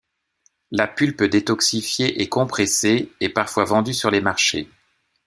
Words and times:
La 0.71 0.87
pulpe 0.87 1.21
détoxifiée 1.25 2.23
et 2.23 2.27
compressée 2.27 3.11
est 3.19 3.29
parfois 3.29 3.65
vendue 3.65 3.93
sur 3.93 4.09
les 4.09 4.19
marchés. 4.19 4.67